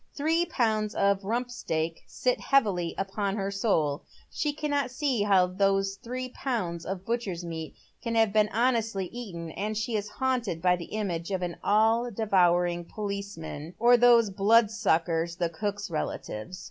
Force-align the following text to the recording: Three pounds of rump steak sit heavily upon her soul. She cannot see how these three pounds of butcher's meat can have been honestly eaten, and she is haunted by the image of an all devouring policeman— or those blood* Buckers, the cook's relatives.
Three 0.17 0.45
pounds 0.45 0.95
of 0.95 1.23
rump 1.23 1.51
steak 1.51 2.01
sit 2.07 2.39
heavily 2.39 2.95
upon 2.97 3.35
her 3.35 3.51
soul. 3.51 4.01
She 4.31 4.51
cannot 4.51 4.89
see 4.89 5.21
how 5.21 5.45
these 5.45 5.95
three 5.97 6.29
pounds 6.29 6.87
of 6.87 7.05
butcher's 7.05 7.45
meat 7.45 7.75
can 8.01 8.15
have 8.15 8.33
been 8.33 8.49
honestly 8.51 9.05
eaten, 9.13 9.51
and 9.51 9.77
she 9.77 9.95
is 9.95 10.09
haunted 10.09 10.59
by 10.59 10.75
the 10.75 10.85
image 10.85 11.29
of 11.29 11.43
an 11.43 11.57
all 11.63 12.09
devouring 12.09 12.83
policeman— 12.85 13.75
or 13.79 13.95
those 13.95 14.31
blood* 14.31 14.69
Buckers, 14.83 15.35
the 15.37 15.49
cook's 15.49 15.91
relatives. 15.91 16.59